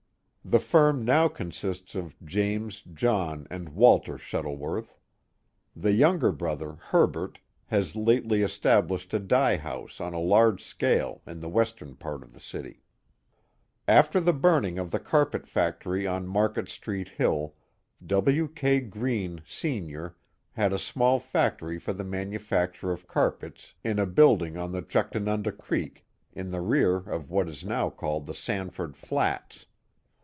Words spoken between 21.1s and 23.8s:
factory for the manu facture of carpets